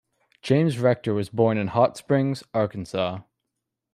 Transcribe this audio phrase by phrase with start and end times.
[0.41, 3.19] James Rector was born in Hot Springs, Arkansas.